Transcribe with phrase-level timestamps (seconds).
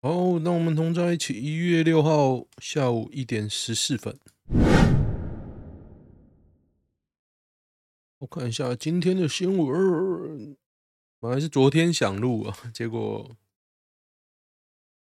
[0.00, 1.34] 好，那我们同在一起。
[1.34, 4.16] 一月六号下午一点十四分，
[8.18, 10.56] 我看一下今天的新闻。
[11.18, 13.36] 本来是昨天想录啊，结果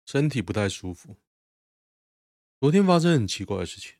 [0.07, 1.17] 身体不太舒服。
[2.61, 3.97] 昨天发生很奇怪的事情，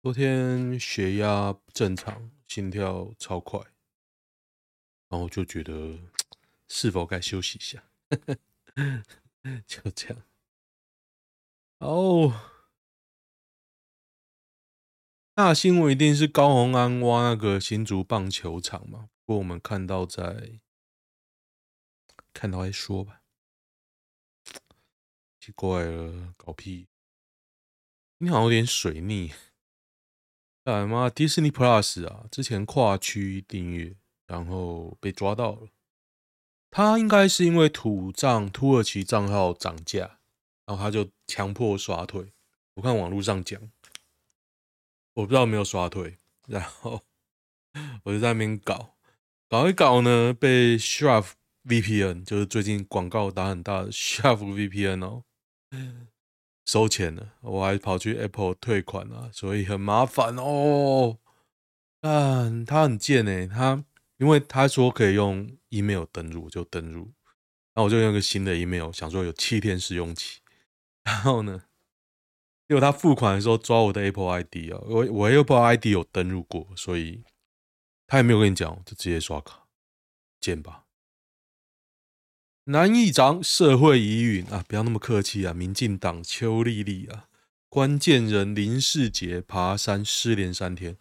[0.00, 3.60] 昨天血压不正常，心跳超快，
[5.10, 5.98] 然后就觉得
[6.68, 7.84] 是否该休息一下。
[9.66, 10.22] 就这样。
[11.78, 12.32] 哦，
[15.34, 19.10] 大新闻一定是高虹安挖那个新竹棒球场嘛？
[19.24, 20.60] 不过我们看到在
[22.32, 23.22] 看到再说吧。
[25.38, 26.88] 奇怪了，搞屁！
[28.18, 29.32] 你好像有点水逆。
[30.64, 35.68] 哎妈，Disney Plus 啊，之前跨区订阅，然后被抓到了。
[36.70, 40.18] 他应该是因为土账土耳其账号涨价，
[40.66, 42.32] 然后他就强迫刷退。
[42.74, 43.58] 我看网络上讲，
[45.14, 47.02] 我不知道有没有刷退，然后
[48.04, 48.94] 我就在那边搞，
[49.48, 51.28] 搞一搞呢，被 Sharp
[51.64, 55.22] VPN，就是最近广告打很大的 Sharp VPN 哦，
[56.66, 61.18] 收钱了，我还跑去 Apple 退款啊，所以很麻烦哦。
[62.00, 63.84] 但他很贱诶，他。
[64.18, 67.12] 因为他说可以用 email 登录，就登录，
[67.74, 70.40] 那我就用个新的 email，想说有七天试用期。
[71.04, 71.64] 然后呢，
[72.66, 77.24] 结果他付款的时候抓我的 Apple ID 啊，我我 Apple ID 有登录过，所以
[78.06, 79.66] 他也没有跟你讲，就直接刷卡，
[80.40, 80.86] 见吧。
[82.64, 87.28] 南议长社会疑云啊，不要那么客气啊，民进党邱丽丽啊，
[87.68, 90.96] 关键人林世杰爬山失联三天，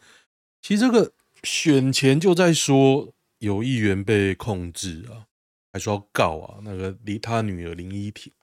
[0.61, 1.13] 其实这个。
[1.45, 5.27] 选前就在说有议员被控制啊，
[5.71, 8.33] 还说要告啊，那个离他女儿林依婷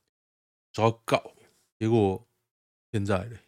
[0.73, 1.35] 说要告，
[1.79, 2.27] 结果
[2.93, 3.39] 现在嘞，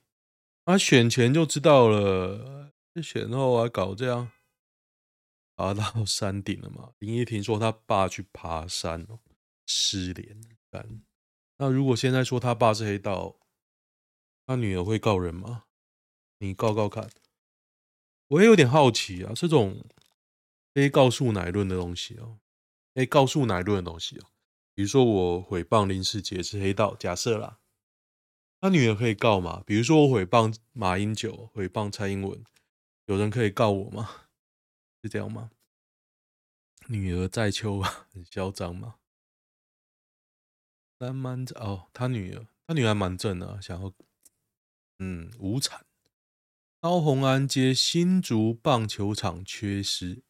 [0.65, 4.33] 他选前就知道了，选后还搞这样，
[5.55, 6.93] 爬到山顶了嘛？
[6.99, 9.21] 林依婷说他爸去爬山哦
[9.67, 10.37] 失联，
[11.59, 13.39] 那如果现在说他爸是黑道，
[14.45, 15.65] 他女儿会告人吗？
[16.39, 17.09] 你告告看。
[18.35, 19.85] 我也有点好奇啊，这种
[20.73, 22.41] 非告诉乃论的东西哦，
[22.93, 24.27] 非告诉乃论的东西哦，
[24.75, 27.61] 比如说我诽谤林世杰是黑道，假设啦，
[28.61, 29.63] 他女儿可以告吗？
[29.65, 32.45] 比如说我诽谤马英九，诽谤蔡英文，
[33.07, 34.11] 有人可以告我吗？
[35.03, 35.53] 是这样吗？
[36.89, 38.97] 女儿在秋啊，很嚣张吗？
[40.99, 43.93] 蛮蛮哦，他女儿，他女儿蛮正的，想要
[44.99, 45.87] 嗯无产。
[46.85, 50.21] 高虹安接新竹棒球场缺失，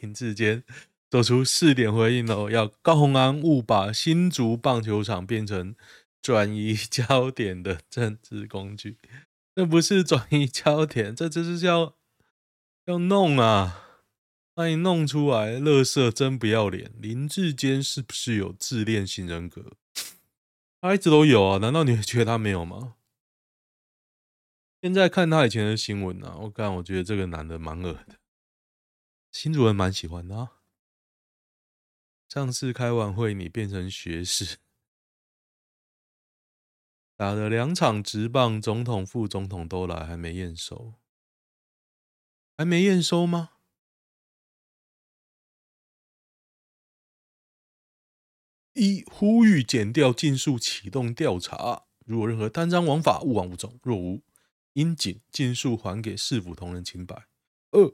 [0.00, 0.64] 林志坚
[1.10, 5.76] 做出四点回应哦，要高虹安勿把新竹棒球场变成
[6.22, 8.96] 转移焦点的政治工具，
[9.54, 11.94] 这不是转移焦点，这就是要
[12.86, 14.06] 要弄啊，
[14.54, 16.90] 把你弄出来，乐色真不要脸！
[16.98, 19.72] 林志坚是不是有自恋型人格？
[20.80, 22.94] 他一直都有啊，难道你会觉得他没有吗？
[24.82, 28.18] 现在看他以前的新闻啊，我看我觉得这个男的蛮恶的，
[29.30, 30.58] 新主人蛮喜欢的啊。
[32.28, 34.58] 上次开完会你变成学士，
[37.14, 40.94] 打了两场直棒，总统、副总统都来，还没验收，
[42.56, 43.50] 还没验收吗？
[48.72, 54.24] 一呼吁减掉尽速启动调查，如果任何贪赃枉法，勿往勿重，若无。
[54.74, 57.26] 应尽尽速还给市府同仁清白。
[57.72, 57.92] 二，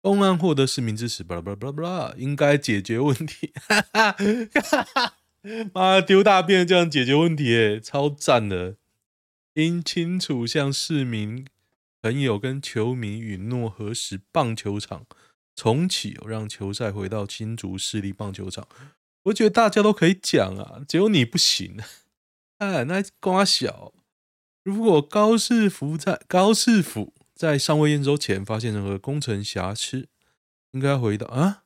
[0.00, 3.52] 公安获得市民支持，巴拉巴拉巴拉巴拉，应该解决问题。
[3.54, 5.16] 哈哈哈哈
[5.72, 8.76] 妈丢大便这样解决问题，哎，超赞的。
[9.54, 11.46] 应清楚向市民
[12.02, 15.06] 朋友跟球迷允诺，何时棒球场
[15.54, 18.68] 重启，让球赛回到新竹市立棒球场。
[19.24, 21.78] 我觉得大家都可以讲啊，只有你不行。
[22.58, 23.92] 哎，那瓜小。
[24.66, 30.08] 如果高市府在高市府在尚未验收前发现任何工程瑕疵，
[30.72, 31.62] 应该回答啊，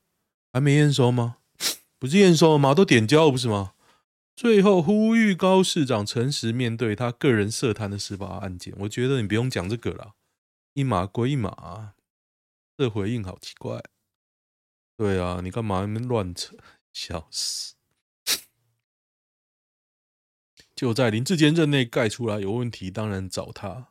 [0.52, 1.38] 还没验收吗？
[1.98, 2.74] 不是验收了吗？
[2.74, 3.72] 都点交了不是吗？
[4.36, 8.74] 最后呼吁高市长诚实面对他个人涉贪的司法案件。
[8.80, 10.12] 我觉得你不用讲这个了，
[10.74, 11.94] 一码归一码，
[12.76, 13.82] 这回应好奇怪。
[14.98, 16.54] 对啊，你干嘛那么乱扯？
[16.92, 17.76] 笑死！
[20.80, 23.88] 就在林志坚任内盖出来有问题，当然找他。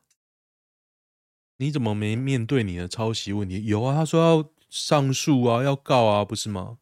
[1.58, 3.64] 你怎么没面对你的抄袭问题？
[3.64, 6.80] 有啊，他说要上诉啊，要告啊，不是吗？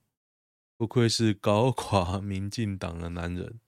[0.77, 3.59] 不愧是搞垮 民进党的男人，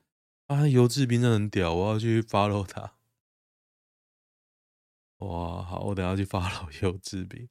[0.47, 2.93] 啊，游志斌真的很屌，我要去 follow 他。
[5.17, 7.49] 哇，好，我等下去 follow 游志斌，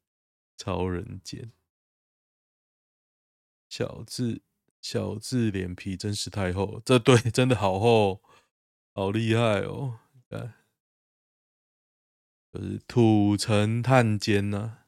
[0.56, 1.52] 超人剑。
[3.69, 4.40] 小智，
[4.81, 8.23] 小智脸皮真是太厚，这对真的好厚，
[8.99, 10.00] 好厉害哦！
[10.29, 10.55] 看，
[12.53, 14.87] 就是土城探监呐、啊。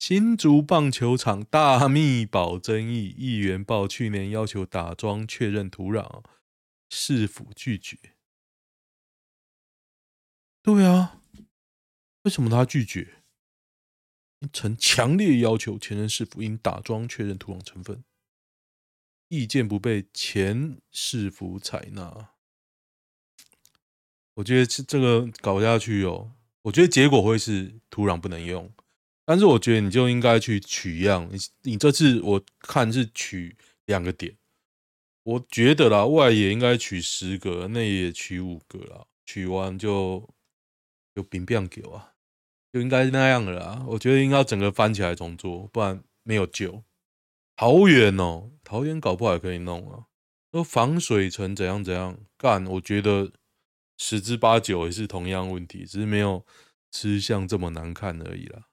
[0.00, 6.24] 新竹棒球场大秘宝争议，议员报去年要求打桩确认土壤，
[6.90, 8.16] 市府拒绝。
[10.60, 11.22] 对啊，
[12.22, 13.22] 为什么他拒绝？
[14.52, 18.02] 曾强烈要求前任市府应打桩确认土壤成分，
[19.28, 22.32] 意见不被前市府采纳。
[24.36, 26.30] 我觉得这这个搞下去哦，
[26.62, 28.70] 我觉得结果会是土壤不能用。
[29.24, 33.56] 但是我觉得你就应该去取样，你你这次我看是取
[33.86, 34.36] 两个点，
[35.24, 40.28] 我觉得啦，外野应该取十个，内野取五个啦，取完就
[41.14, 42.10] 就兵变给我，
[42.72, 43.84] 就应该那样的啦。
[43.88, 46.84] 我觉得应该整个翻起来重做，不然没有救。
[47.56, 50.06] 桃园哦，桃园搞不好也可以弄啊，
[50.52, 53.32] 说防水层怎样怎样干，我觉得
[53.96, 56.44] 十之八九也是同样问题，只是没有
[56.90, 58.68] 吃相这么难看而已啦。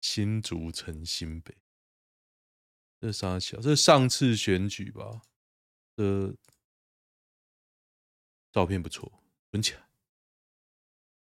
[0.00, 1.56] 新竹城新北，
[3.00, 3.58] 这啥小？
[3.60, 5.22] 这上次选举吧？
[5.96, 6.34] 这
[8.52, 9.84] 照片不错，存起来。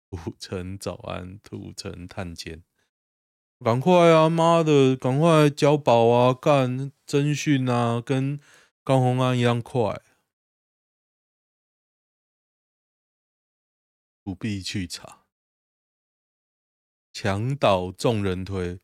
[0.10, 2.64] 土城早安，土城探监，
[3.64, 4.30] 赶快啊！
[4.30, 6.34] 妈的，赶快交保啊！
[6.34, 8.38] 干侦讯啊，跟
[8.84, 10.02] 高虹安一样快，
[14.24, 15.26] 不必去查。
[17.14, 18.80] 墙倒众人推，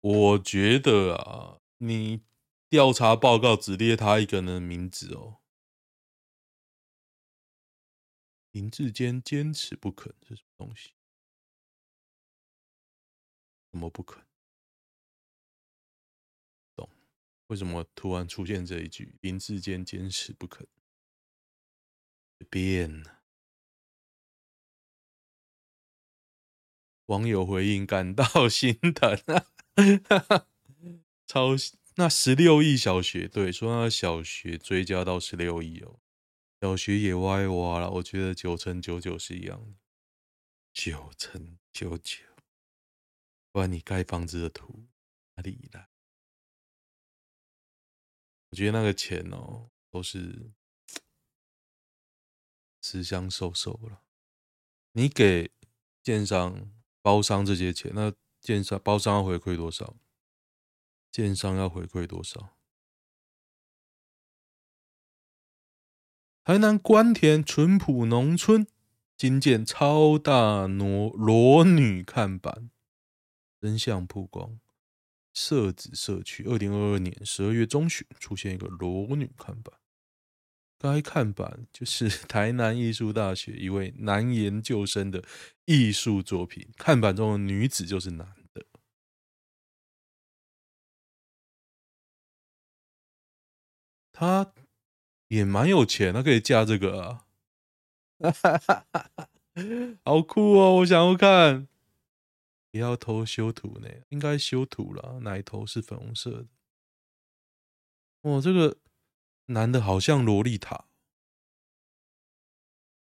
[0.00, 2.24] 我觉得啊，你
[2.68, 5.40] 调查报告只列他一个人的名字哦。
[8.52, 10.92] 林志坚坚持不肯，是什么东西？
[13.70, 14.24] 怎么不肯？
[16.74, 16.88] 懂？
[17.48, 19.14] 为什么突然出现这一句？
[19.20, 20.66] 林志坚坚持不肯，
[22.48, 23.17] 变。
[27.08, 29.46] 网友回应感到心疼啊！
[31.26, 31.48] 超
[31.96, 36.00] 那十六亿小学，对，说那小学追加到十六亿哦，
[36.60, 37.90] 小学也挖一挖了。
[37.92, 39.76] 我觉得九成九九是一样的，
[40.72, 42.24] 九成九九。
[43.52, 44.86] 不然你盖房子的图
[45.36, 45.88] 哪里来？
[48.50, 50.50] 我觉得那个钱哦，都是
[52.82, 54.02] 吃香瘦瘦了。
[54.92, 55.50] 你给
[56.02, 56.74] 建商。
[57.08, 59.96] 包商这些钱，那建商包商要回馈多少？
[61.10, 62.50] 建商要回馈多少？
[66.44, 68.66] 台南官田淳朴农村
[69.16, 72.70] 新建超大裸裸女看板，
[73.58, 74.60] 真相曝光，
[75.32, 79.77] 社子社区二零二二年十二月中旬出现一个裸女看板。
[80.78, 85.22] 该看板就是 台南艺术大学一位男研究生的
[85.64, 88.64] 艺术作品，看板中的女子就是男的。
[94.12, 94.52] 他
[95.28, 97.26] 也蛮有钱，他可以架这个啊，
[100.04, 100.76] 好酷哦！
[100.76, 101.68] 我想要看，
[102.72, 106.46] 也要偷修图呢，应该修图了，奶头是粉红色的。
[108.22, 108.78] 哦，这个。
[109.50, 110.88] 男的好像萝莉塔，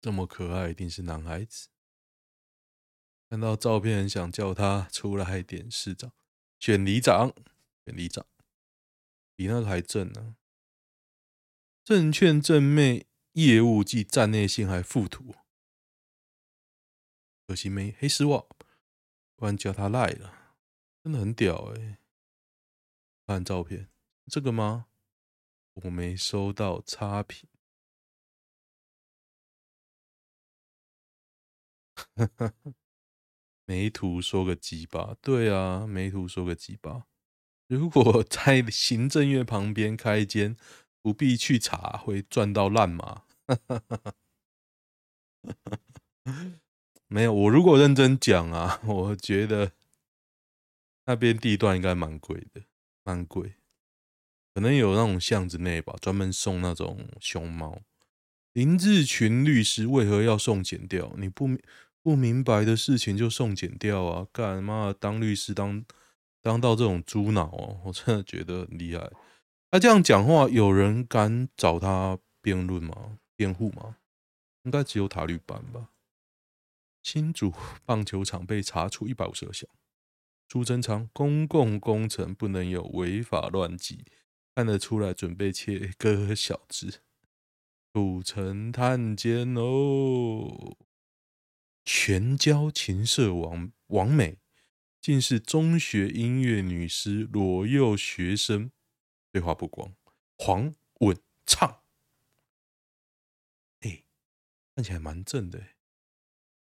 [0.00, 1.68] 这么可爱，一定是男孩子。
[3.28, 6.12] 看到照片，很想叫他出来点市长，
[6.58, 7.34] 选里长，
[7.84, 8.26] 选里长，
[9.36, 10.36] 比那个还正呢、啊。
[11.84, 15.34] 证券正妹业务及站内性还附图，
[17.46, 18.46] 可惜没黑丝袜，
[19.36, 20.54] 不然叫他赖了，
[21.04, 21.98] 真的很屌哎、
[23.26, 23.90] 看照片，
[24.26, 24.86] 这个吗？
[25.74, 27.48] 我没收到差评，
[33.64, 37.06] 没图说个鸡巴，对啊，没图说个鸡巴。
[37.68, 40.56] 如果 在行政院旁边开间，
[41.00, 43.24] 不必去查，会赚到烂吗？
[47.08, 49.72] 没有，我如果认真讲啊，我觉得
[51.06, 52.62] 那边地段应该蛮贵的，
[53.04, 53.61] 蛮贵。
[54.54, 57.80] 可能有那种巷子内吧，专门送那种熊猫。
[58.52, 61.14] 林志群律师为何要送剪掉？
[61.16, 61.48] 你不
[62.02, 64.26] 不明白的事情就送剪掉啊？
[64.32, 65.84] 干妈当律师当
[66.42, 69.10] 当到这种猪脑哦， 我真的觉得很厉害。
[69.70, 73.18] 他这样讲话，有人敢找他辩论吗？
[73.34, 73.96] 辩护吗？
[74.64, 75.88] 应该只有塔律班吧。
[77.02, 77.52] 新竹
[77.84, 79.68] 棒球场被查出一百五十二项。
[80.48, 84.04] 苏贞昌，公共工程不能有违法乱纪，
[84.54, 87.00] 看得出来准备切割小枝。
[87.92, 90.76] 土城探监哦，
[91.84, 94.38] 全交情色王王美，
[95.00, 98.70] 竟是中学音乐女师裸诱学生，
[99.30, 99.94] 对话曝光，
[100.38, 101.80] 黄稳畅。
[104.74, 105.62] 看起来蛮正的，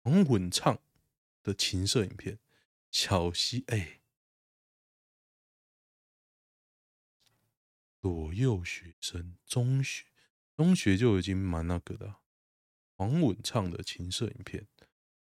[0.01, 0.81] 黄稳唱
[1.43, 2.39] 的情色影片，
[2.89, 3.99] 小溪哎，
[8.01, 10.06] 左右学生，中学
[10.56, 12.15] 中学就已经蛮那个的，
[12.96, 14.68] 黄稳畅的情色影片，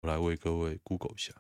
[0.02, 1.34] 我来为各位 Google 一下，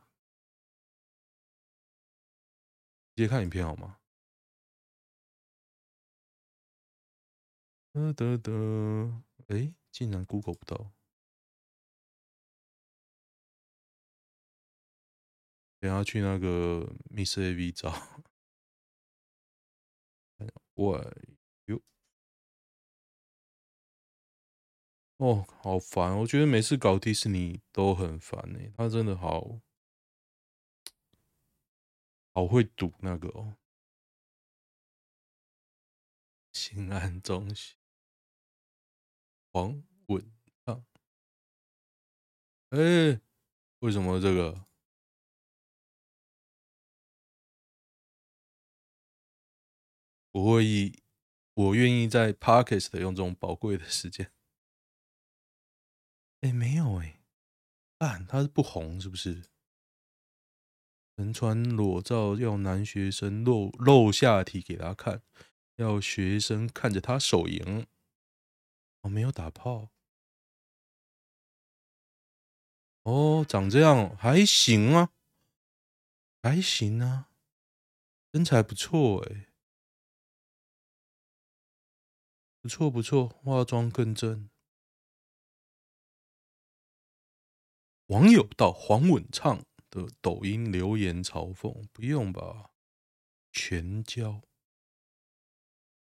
[3.16, 4.00] 直接看影片好吗？
[7.92, 10.94] 得得得，哎，竟然 Google 不到。
[15.80, 17.90] 等下去那个 Miss AV 找，
[20.80, 20.98] 喂
[21.66, 21.82] 哟，
[25.18, 26.18] 哦，好烦！
[26.20, 29.60] 我觉得每次搞迪士尼都很烦呢，他真的好
[32.34, 33.58] 好会赌那个哦。
[36.54, 37.76] 新安中学，
[39.52, 40.32] 黄稳
[40.66, 40.86] 畅，
[42.70, 43.20] 哎，
[43.80, 44.69] 为什么这个？
[50.32, 51.02] 我会以，
[51.54, 54.32] 我愿意在 Podcast 用这种宝贵的时间。
[56.42, 57.20] 哎，没有哎，
[57.98, 59.44] 啊，他是不红是不是？
[61.18, 65.22] 身穿裸照要男学生露露下体给他看，
[65.76, 67.86] 要学生看着他手淫。
[69.02, 69.90] 我没有打炮。
[73.04, 75.12] 哦，长这样还行啊，
[76.42, 77.30] 还行啊，
[78.32, 79.49] 身材不错哎。
[82.70, 84.48] 不错不错，化妆更正。
[88.06, 92.70] 网友到黄稳畅的抖音留言嘲讽：“不用吧，
[93.52, 94.44] 全交。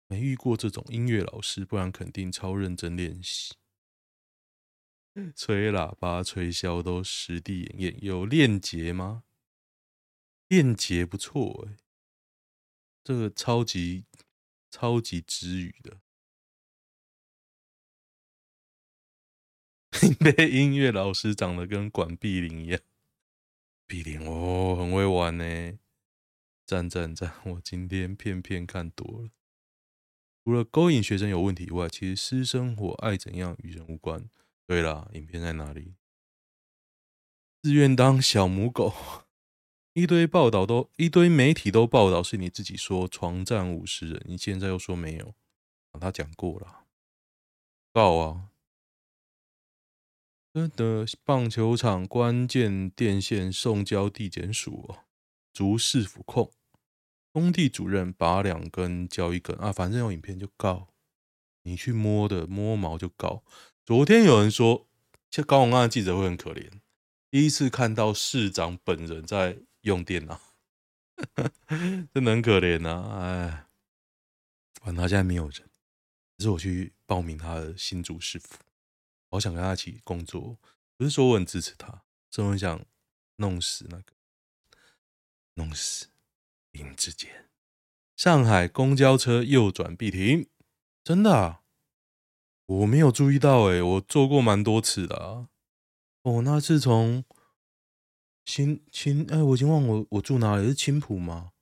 [0.07, 3.55] 没遇过这种音乐老师，不然肯定超认真练习。
[5.35, 9.25] 吹喇叭、吹箫都实地演练，有练节吗？
[10.49, 11.77] 练节不错哎，
[13.05, 14.07] 这个超级
[14.71, 16.01] 超级支语的。”
[20.19, 22.81] 被音乐老师长得跟管碧玲一样，
[23.87, 25.79] 碧玲哦，很会玩呢，
[26.67, 27.33] 赞赞赞！
[27.45, 29.31] 我今天片片看多了，
[30.45, 34.29] 除了勾引学生有问题以外，其实私生活爱怎样与人无关。
[34.67, 35.95] 对啦，影片在哪里？
[37.63, 38.93] 自愿当小母狗，
[39.95, 45.35] 一堆报道都一堆媒体都报道是你自己说床战五十人，你现在又说没有，
[46.01, 46.85] 他讲过了，
[47.93, 48.51] 告啊！
[50.69, 55.05] 的棒球场关键电线送交地检署哦，
[55.53, 56.51] 竹市府控
[57.31, 60.89] 工地主任拔两根交一根啊，反正有影片就告，
[61.65, 63.45] 你去摸的摸毛就告。
[63.85, 64.89] 昨天有人说，
[65.31, 66.71] 像高虹安的记者会很可怜，
[67.31, 70.41] 第一次看到市长本人在用电脑，
[72.15, 73.67] 真的很可怜呐、啊，哎，
[74.81, 75.69] 反正他现在没有人，
[76.39, 78.57] 可是我去报名他的新竹市府。
[79.31, 80.59] 好想跟他一起工作，
[80.97, 82.85] 不是说我很支持他，是我很想
[83.37, 84.13] 弄死那个，
[85.55, 86.09] 弄死
[86.71, 87.49] 林志坚。
[88.17, 90.49] 上海公交车右转必停，
[91.05, 91.63] 真的啊？
[92.67, 95.49] 我没有注意到诶，我坐过蛮多次的啊。
[96.23, 97.25] 哦，那是从
[98.45, 101.53] 青青哎，我已经忘我我住哪里，是青浦吗？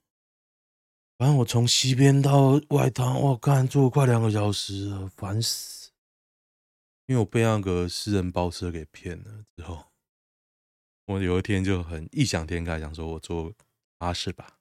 [1.19, 5.74] 反正我从西边到外滩，我干坐快两个小时了，烦死。
[7.07, 9.93] 因为我被那个私人包车给骗了之后，
[11.07, 13.53] 我有一天就很异想天开，想说我坐
[13.99, 14.59] 巴士吧，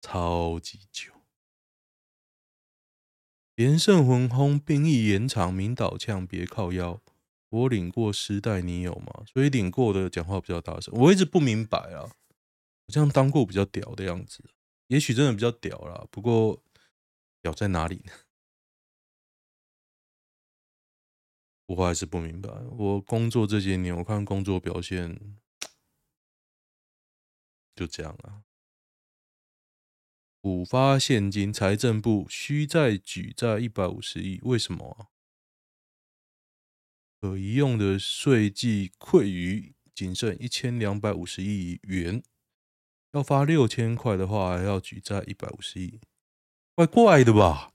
[0.00, 1.12] 超级久。
[3.56, 7.00] 连胜魂轰，兵役延长，明导呛别靠腰。
[7.48, 9.24] 我领过师带，你有吗？
[9.32, 10.92] 所以领过的讲话比较大声。
[10.94, 14.44] 我一直不明白啊，好像当过比较屌的样子，
[14.88, 16.06] 也许真的比较屌啦。
[16.10, 16.62] 不过
[17.40, 18.12] 屌在哪里呢？
[21.66, 22.48] 我还是不明白。
[22.78, 25.36] 我工作这些年，我看工作表现
[27.74, 28.42] 就这样啊。
[30.40, 35.10] 补发现金，财政部需再举债一百五十亿，为什么啊？
[37.20, 42.22] 可移用的税季溃余仅剩一千两百五十亿元，
[43.10, 45.98] 要发六千块的话，还要举债一百五十亿，
[46.76, 47.72] 怪怪的吧？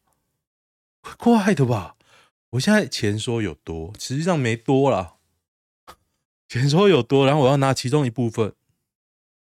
[1.01, 1.97] 怪 怪的吧？
[2.51, 5.17] 我现在钱说有多，实际上没多啦。
[6.49, 8.53] 钱说有多，然后我要拿其中一部分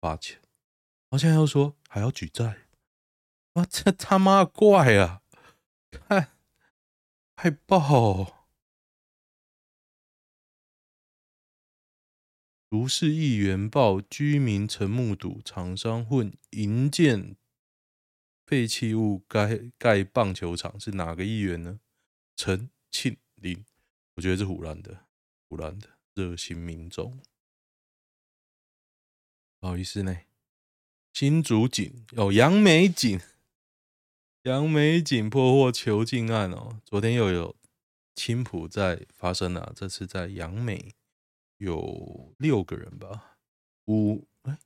[0.02, 2.66] 发钱，然后现在又说还要举债，
[3.54, 5.22] 哇，这他妈怪啊！
[5.92, 6.32] 看，
[7.36, 8.48] 害爆！
[12.70, 17.38] 如是议员报，居民曾目睹厂商混营建
[18.46, 21.80] 废弃物盖盖棒球场，是哪个议员呢？
[22.36, 23.64] 陈庆林，
[24.16, 25.06] 我觉得是湖南的，
[25.48, 25.88] 湖南的。
[26.16, 27.22] 热心民众，
[29.60, 30.18] 不好意思呢。
[31.14, 33.22] 新竹警哦，杨美警，
[34.42, 36.82] 杨美警破获囚禁案哦。
[36.84, 37.56] 昨天又有
[38.16, 40.96] 青浦在发生了，这次在杨美
[41.58, 43.38] 有六个人吧，
[43.86, 44.58] 五哎，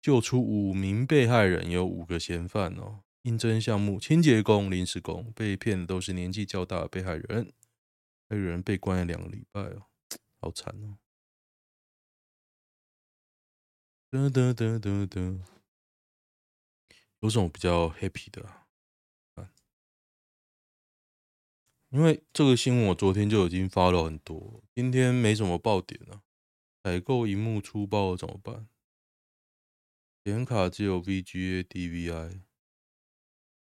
[0.00, 3.01] 救出五名被害人，有五个嫌犯哦。
[3.22, 7.52] 应征项目：清洁工、临时工，被骗的都是年纪较大的被害人。
[8.28, 9.86] 还有人被关了两个礼拜哦，
[10.40, 10.98] 好惨哦！
[14.10, 15.20] 哒哒哒哒哒，
[17.20, 18.62] 有什么比较 happy 的？
[21.90, 26.22] 因为这个新闻我昨天就已经发了很多，今天没什么爆点了。
[26.82, 28.66] 采购萤幕出包了怎么办？
[30.24, 32.40] 显卡只有 VGA、DVI，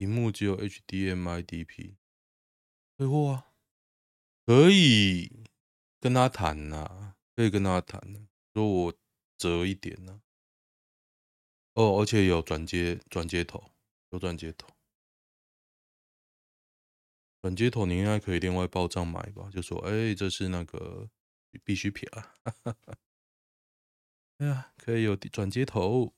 [0.03, 1.95] 萤幕只有 HDMI、DP，
[2.97, 3.53] 退货啊！
[4.45, 5.45] 可以
[6.01, 8.93] 跟他谈呐、啊，可以跟他谈、啊，说我
[9.37, 10.21] 折一点呢、啊。
[11.75, 13.71] 哦，而且有转接转接头，
[14.09, 14.67] 有转接头，
[17.41, 19.49] 转接头你应该可以另外报账买吧？
[19.49, 21.09] 就说，哎、欸，这是那个
[21.63, 22.35] 必需品啊。
[24.39, 26.13] 哎呀，可以有转接头。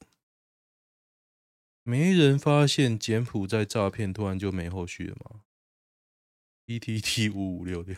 [1.88, 5.44] 没人发现柬埔寨诈骗突然就没后续了吗
[6.66, 7.96] ？PTT 五五六六。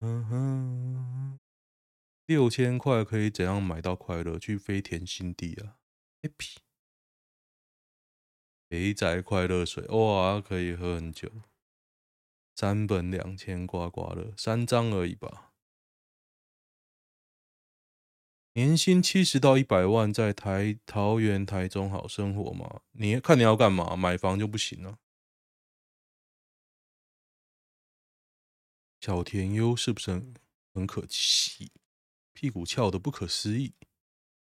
[0.00, 1.38] 嗯哼，
[2.26, 4.38] 六千块可以怎样买到快乐？
[4.38, 5.78] 去飞田新地啊
[6.20, 6.56] ，happy，
[8.68, 11.32] 肥宅快乐水哇，可以喝很久。
[12.54, 15.53] 三本两千刮刮乐，三张而已吧。
[18.54, 22.82] 年薪七十到一百万，在台桃园、台中好生活吗？
[22.92, 23.96] 你看你要干嘛？
[23.96, 24.98] 买房就不行了。
[29.00, 30.32] 小田优是不是
[30.72, 31.72] 很可惜？
[32.32, 33.74] 屁股翘得不可思议，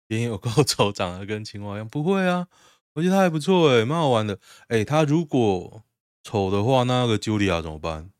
[0.06, 1.88] 脸有高潮，长得跟青蛙一样。
[1.88, 2.48] 不会啊，
[2.92, 4.38] 我觉得他还不错哎，蛮好玩的。
[4.68, 5.82] 哎，他如果
[6.22, 8.12] 丑的话，那个 Julia 怎么办？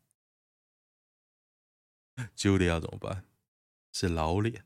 [2.35, 3.27] Julia 怎么办？
[3.93, 4.65] 是老脸，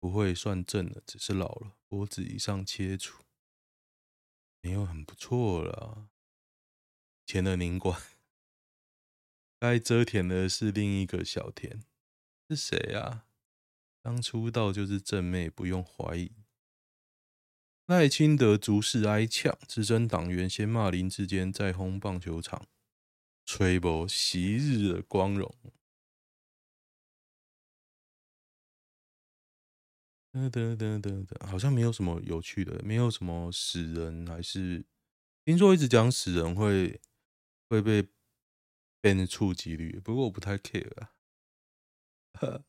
[0.00, 3.22] 不会算正的，只是老了，脖子以上切除，
[4.62, 6.08] 没有很不错了。
[7.26, 8.00] 前的宁管。
[9.58, 11.82] 该遮填的是另一个小田，
[12.48, 13.26] 是谁啊？
[14.02, 16.32] 刚出道就是正妹，不用怀疑。
[17.84, 22.66] 赖清德逐势挨呛，资深党员先骂林志坚，再轰棒球场，
[23.44, 25.54] 吹薄昔日的光荣。
[30.32, 34.84] 哒哒哒哒哒，好像没有什么有趣的，没有什么死人，还是
[35.44, 37.00] 听说一直讲死人会
[37.68, 38.08] 会被。
[39.02, 41.14] 变成触及率，不过我不太 care 啊。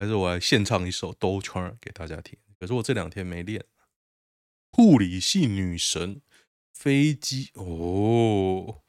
[0.00, 2.36] 还是我来献唱一首《兜圈》给大家听。
[2.58, 3.64] 可是我这两天没练。
[4.72, 6.22] 护理系女神，
[6.72, 8.82] 飞机哦，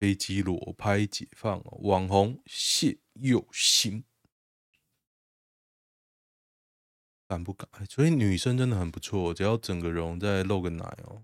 [0.00, 4.04] 飞机裸拍解放，网红谢又欣，
[7.28, 7.68] 敢不敢？
[7.88, 11.22] 所以女生真的很不错，只要整个容再露个奶哦。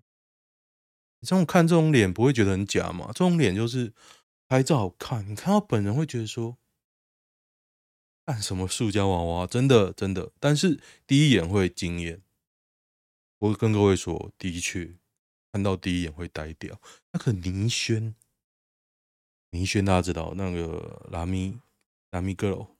[1.18, 3.06] 你这种看这种脸不会觉得很假吗？
[3.08, 3.92] 这种脸就是。
[4.46, 6.58] 拍照好看，你看到本人会觉得说，
[8.26, 9.46] 干什么塑胶娃娃？
[9.46, 12.22] 真的真的，但是第一眼会惊艳。
[13.38, 14.98] 我跟各位说，的确
[15.50, 16.78] 看到第一眼会呆掉。
[17.12, 18.14] 那个倪轩，
[19.50, 21.58] 倪轩大家知道那个拉米
[22.10, 22.73] 拉米 girl，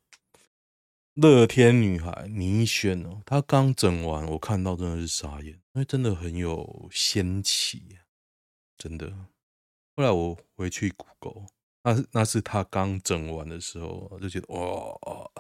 [1.14, 7.98] 乐天女孩倪轩哦，她刚整完，我看到真的是傻眼，因为真的很有仙气，
[8.77, 9.11] 真的。
[9.94, 11.46] 后来我回去 Google，
[11.85, 15.31] 那那是她刚整完的时候，就觉得哇，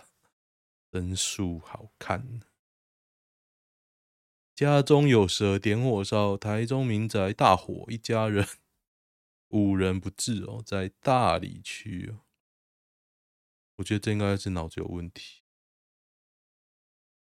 [0.92, 2.40] 真素好看。
[4.54, 8.46] 家中有蛇点火烧，台中民宅大火，一家人
[9.50, 12.20] 五人不治哦，在大里区哦。
[13.78, 15.40] 我觉得这应该是脑子有问题。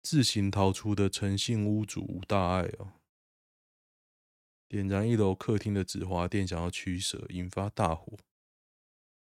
[0.05, 3.01] 自行逃出的诚信屋主吴大爱哦，
[4.69, 8.19] 点燃一楼客厅的纸花店，想要驱蛇，引发大火。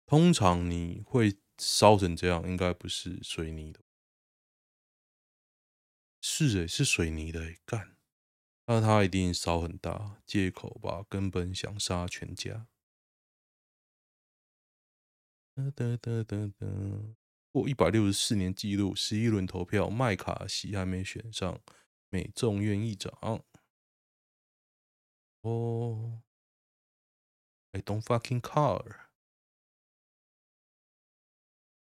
[0.05, 3.79] 通常你会烧成这样，应该不是水泥的。
[6.19, 7.95] 是诶，是水泥的诶，干，
[8.65, 12.67] 那他一定烧很大，借口吧，根本想杀全家。
[15.53, 16.67] 哒哒哒哒哒，
[17.55, 21.57] 过一百六十四年纪录，十一轮投票，麦卡锡还没选上
[22.09, 23.41] 美众院议长。
[25.39, 26.21] 哦
[27.71, 28.97] ，I don't fucking care。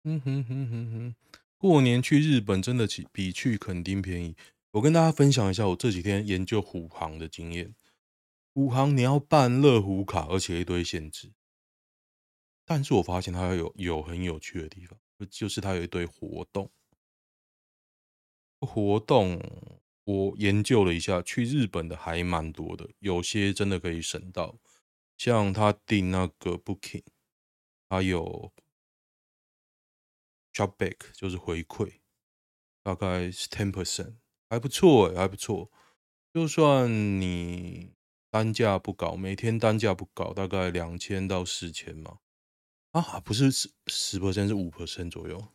[0.02, 1.14] 嗯哼哼哼哼。
[1.56, 4.36] 过年去日本真的比比去垦丁便宜。
[4.72, 7.74] 我跟大家分享一下我这几天研究虎航的经验。
[8.52, 11.32] 虎航你要办乐虎卡，而且一堆限制。
[12.66, 16.70] 但是我发现它有有很有趣的地方，就是它有一堆活动。
[18.60, 19.40] 活动
[20.04, 24.58] 我研究了一下，去日本的还蛮多的，有些真的可以省到。
[25.16, 27.04] 像他订那个 Booking，
[27.88, 28.52] 还有。
[30.54, 32.00] Shopback 就是回馈，
[32.82, 34.16] 大概是 ten percent，
[34.50, 35.72] 还不错哎，还不错。
[36.34, 37.94] 就算你
[38.30, 42.18] 单价不高，每天单价不高，大概两千到四千嘛。
[42.92, 45.48] 啊，不是十十 percent，是五 percent 左右，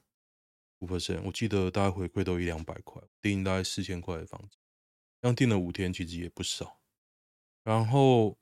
[0.79, 1.21] 五 percent。
[1.23, 4.57] 我记得大概回馈都一两百块，订大概四千块的房子，
[5.21, 6.79] 这样订了五天，其实也不少。
[7.63, 8.37] 然后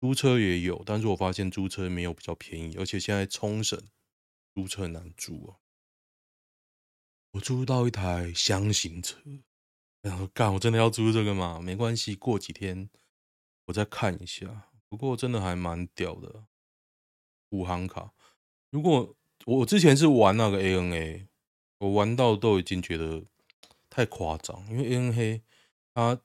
[0.00, 3.88] 租车也有，但是我发现租车没有比较便宜，而且现在冲绳。
[4.54, 5.58] 租车很难租啊！
[7.30, 9.20] 我租到一台箱型车，
[10.02, 11.60] 然后干，我真的要租这个吗？
[11.60, 12.90] 没关系，过几天
[13.66, 14.72] 我再看一下。
[14.88, 16.46] 不过真的还蛮屌的，
[17.50, 18.12] 五航卡。
[18.70, 21.26] 如果我之前是玩那个 ANA，
[21.78, 23.24] 我玩到都已经觉得
[23.88, 25.40] 太夸张，因为 ANA
[25.94, 26.20] 它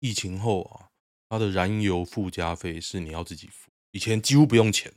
[0.00, 0.90] 疫情后啊，
[1.28, 4.92] 它的燃油附加费是你要自己付，以前几乎不用钱，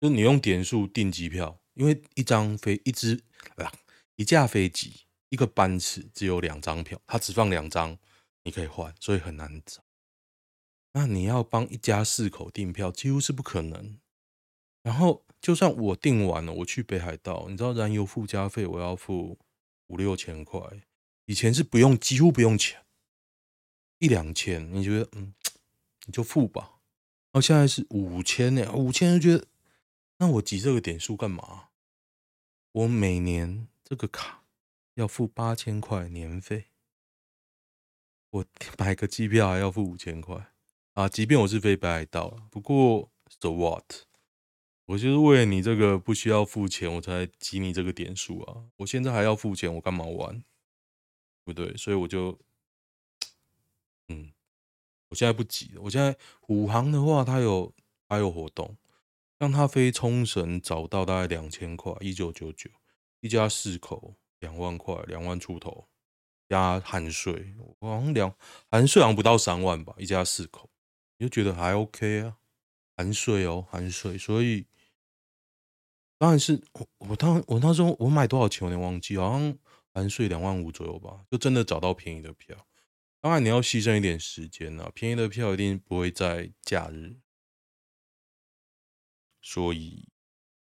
[0.00, 1.60] 就你用点数订机票。
[1.74, 3.20] 因为一张飞一只
[3.56, 3.72] 啊，
[4.14, 7.98] 一架飞机一个班次只有两张票，它只放两张，
[8.44, 9.82] 你可以换，所以很难找。
[10.92, 13.98] 那你要帮一家四口订票，几乎是不可能。
[14.84, 19.36] 然后就算我订完了，我去北海道，你知道燃油附加费我要付
[19.88, 20.60] 五六千块，
[21.24, 22.84] 以前是不用，几乎不用钱，
[23.98, 25.34] 一两千，你觉得嗯，
[26.06, 26.78] 你就付吧。
[27.32, 29.48] 然后现在是五千呢，五千就觉得。
[30.18, 31.70] 那我集这个点数干嘛？
[32.70, 34.44] 我每年这个卡
[34.94, 36.66] 要付八千块年费，
[38.30, 38.44] 我
[38.78, 40.52] 买个机票还要付五千块
[40.92, 41.08] 啊！
[41.08, 43.84] 即便我是飞北海道，不过 so what？
[44.86, 48.64] 我就是为了你这个不需要付钱，我才集你这个点数啊！
[48.76, 50.42] 我现在还要付钱，我干嘛玩？
[51.44, 52.38] 不对，所以我就，
[54.08, 54.32] 嗯，
[55.08, 55.72] 我现在不急。
[55.78, 57.72] 我现在虎航的话，它有
[58.08, 58.76] 还有活动。
[59.36, 62.70] 让它飞冲绳找到大概两千块，一九九九，
[63.20, 65.86] 一家四口两万块，两万出头
[66.48, 68.32] 加含税，好像两
[68.70, 70.70] 含税好像不到三万吧，一家四口，
[71.18, 72.38] 你就觉得还 OK 啊，
[72.96, 74.66] 含税哦，含税，所以
[76.18, 79.58] 当然是我我当我那时候我买多少钱我有点忘记，好像
[79.92, 82.56] 含税两万五左右吧，就真的找到便宜的票。
[83.20, 87.16] 当然你要牺牲一点时间啊，便宜的票一定不会在假日。
[89.40, 90.08] 所以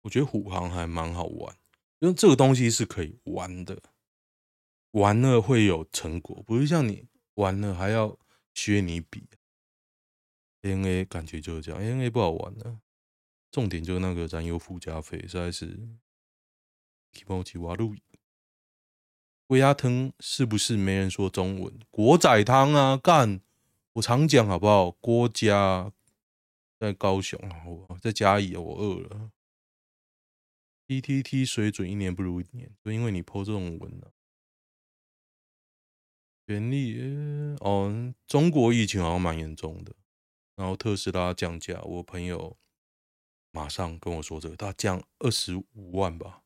[0.02, 1.58] 我觉得虎航还蛮好玩，
[2.00, 3.82] 因为这个东西是可以玩的，
[4.92, 8.18] 玩了会有成果，不是像你玩了还要
[8.54, 9.28] 削你笔。
[10.62, 12.80] ANA 感觉就是这样，ANA 不好玩的，
[13.52, 15.98] 重点就是那个燃油附加费实在是。
[17.12, 17.94] 提莫奇瓦路，
[19.48, 21.78] 龟鸭汤是不是没人说中文？
[21.90, 23.42] 国仔汤啊，干！
[23.94, 24.92] 我常讲好不好？
[24.92, 25.92] 郭家。
[26.80, 29.32] 在高雄啊，我在嘉义，我饿了。
[30.88, 34.12] PTT 水准一年不如一年，就因为你 po 这种文了、啊。
[36.48, 36.98] 权力
[37.60, 39.94] 哦，中国疫情好像蛮严重的，
[40.56, 42.58] 然后特斯拉降价，我朋友
[43.52, 46.44] 马上跟我说这个，他降二十五万吧，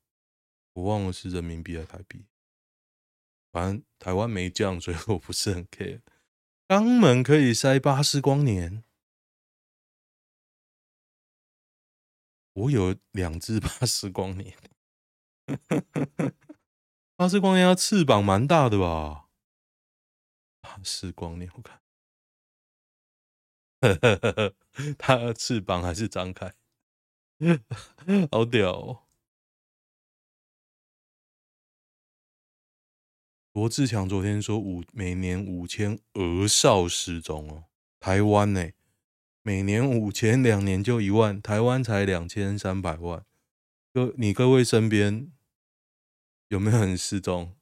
[0.74, 2.26] 我忘了是人民币还是台币。
[3.52, 6.02] 反正台湾没降，所以我不是很 care。
[6.68, 8.84] 肛门可以塞巴斯光年。
[12.54, 14.58] 我有两只巴斯光年，
[17.18, 19.28] 巴斯光年它翅膀蛮大的吧？
[20.62, 21.82] 巴斯光年，我看，
[24.98, 26.54] 它的翅膀还是张开，
[28.32, 29.02] 好屌哦！
[33.54, 37.66] 罗志强昨天说五每年五千儿少失踪哦，
[38.00, 38.72] 台湾呢，
[39.42, 43.26] 每年五千，两年就一万，台湾才两千三百万。
[43.94, 45.32] 各你各位身边
[46.50, 47.56] 有没有人失踪？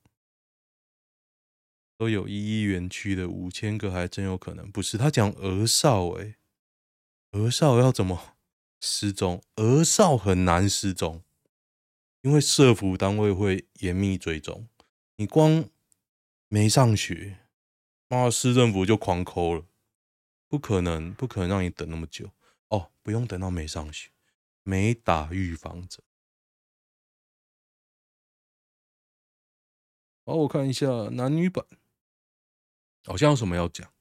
[2.04, 4.70] 都有一一园区的五千个，还真有可能。
[4.70, 6.36] 不是他讲鹅少诶，
[7.32, 8.36] 鹅少要怎么
[8.82, 9.42] 失踪？
[9.56, 11.24] 鹅少很难失踪，
[12.20, 14.68] 因为社福单位会严密追踪。
[15.16, 15.70] 你光
[16.50, 17.38] 没上学，
[18.10, 19.66] 那市政府就狂抠了，
[20.50, 22.32] 不可能，不可能让你等那么久
[22.68, 22.92] 哦。
[23.02, 24.10] 不用等到没上学，
[24.64, 26.04] 没打预防针。
[30.26, 31.66] 好，我看一下男女版。
[33.06, 33.92] 好像有什么要讲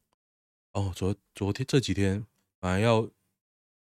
[0.72, 0.92] 哦？
[0.94, 2.26] 昨昨天这几天
[2.60, 3.10] 本来要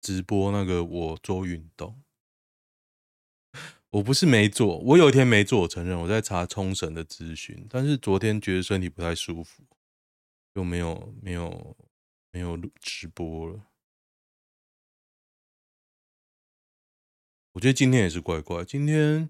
[0.01, 2.01] 直播那个我做运动，
[3.89, 9.63] 我不是没做，我有一天没做，我承认我在查冲绳的资讯，但是昨天觉得身体不太舒服，
[10.55, 11.75] 就没有没有
[12.31, 13.65] 没有录直播了。
[17.53, 19.29] 我觉得今天也是怪怪，今天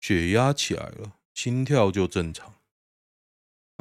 [0.00, 2.61] 血压起来了，心跳就正常。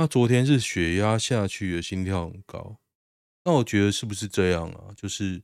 [0.02, 2.80] 那昨天是血压下去了，心跳很高。
[3.46, 4.92] 那我觉得是不是这样啊？
[4.98, 5.44] 就是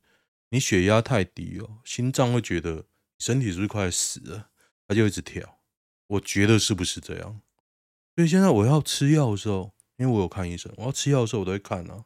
[0.50, 2.84] 你血压太低哦，心脏会觉得
[3.20, 4.50] 身体是不是快死了，
[4.88, 5.60] 它就一直跳。
[6.08, 7.40] 我觉得是不是这样？
[8.16, 12.06] 所以现在我要吃药的时候，因为我有看医生，我要吃药的时候我都会看啊。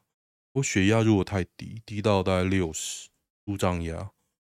[0.52, 3.08] 我血压如果太低，低到大概六十，
[3.46, 4.12] 舒张压，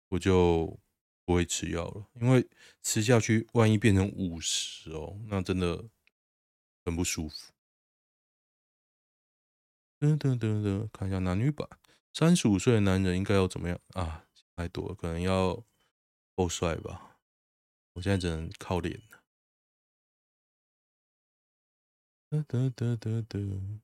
[0.10, 0.80] 我就
[1.26, 2.48] 不会吃药了，因为
[2.84, 5.84] 吃下去万一变成五十哦，那真的
[6.86, 7.52] 很不舒服。
[10.00, 11.68] 噔噔噔噔，看一下男女版。
[12.14, 14.26] 三十五岁的男人应该要怎么样啊？
[14.56, 15.64] 太多了，可能要
[16.36, 17.20] 够帅吧。
[17.94, 19.24] 我现在只能靠脸了。
[22.30, 23.82] 噔噔噔噔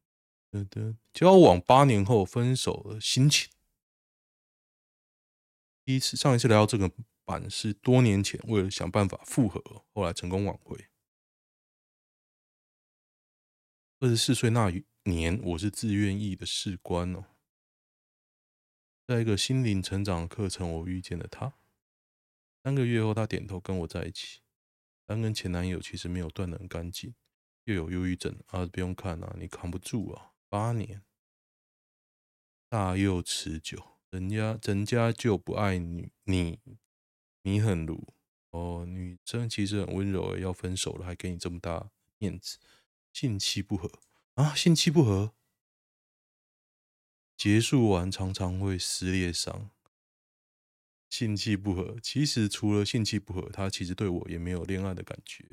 [0.51, 3.51] 噔噔，交往八年后分手的心情。
[5.85, 6.91] 第一次，上一次来到这个
[7.25, 10.89] 版是多年前，为了想办法复合，后来成功挽回。
[13.99, 14.85] 二十四岁那雨。
[15.03, 17.25] 年，我是自愿役的士官哦。
[19.05, 21.55] 在一个心灵成长课程，我遇见了他。
[22.63, 24.39] 三个月后，他点头跟我在一起。
[25.05, 27.13] 但跟前男友其实没有断得很干净，
[27.65, 30.31] 又有忧郁症啊，不用看啊，你扛不住啊。
[30.47, 31.03] 八年，
[32.69, 36.57] 大又持久，人家人家就不爱你，你
[37.41, 38.13] 你很鲁
[38.51, 38.85] 哦。
[38.87, 42.57] 女生其实很温柔，要分手了还给你这么大面子，
[43.11, 43.91] 性气不合。
[44.35, 45.35] 啊，性气不合，
[47.37, 49.69] 结束完常常会撕裂伤。
[51.07, 55.45] 性气不合，其实除了性气不合，他其实对我也没有恋爱的感觉，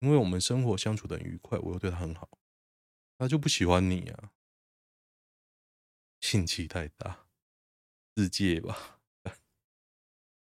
[0.00, 2.28] 因为我们生活相处得很愉快，我又对他很好，
[3.16, 4.32] 他就不喜欢你啊。
[6.20, 7.28] 性气太大，
[8.14, 9.00] 自戒吧。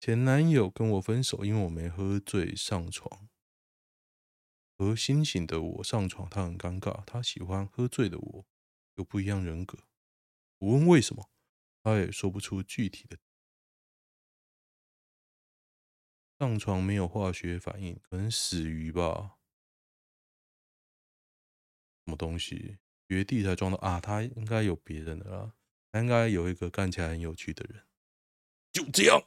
[0.02, 3.30] 前男友跟我分手，因为我没喝醉上床。
[4.78, 7.04] 和清醒的我上床，他很尴尬。
[7.06, 8.46] 他喜欢喝醉的我，
[8.96, 9.80] 有不一样人格。
[10.60, 11.30] 我问为什么，
[11.82, 13.18] 他也说不出具体的。
[16.38, 19.40] 上床没有化学反应，可能死鱼吧？
[22.06, 22.78] 什么东西？
[23.10, 24.00] 绝地才装到啊？
[24.00, 25.56] 他应该有别人的啦，
[25.92, 27.88] 他应该有一个看起来很有趣的人。
[28.72, 29.20] 就这样，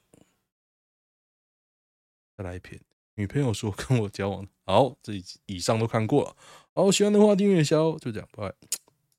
[2.37, 2.90] 再来一篇。
[3.21, 5.13] 女朋友说跟我交往，好，这
[5.45, 6.35] 以上都看过了。
[6.73, 8.55] 好，喜欢的话订阅一下哦，就这样，拜拜。